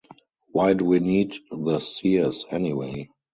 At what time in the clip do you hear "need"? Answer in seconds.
0.99-1.35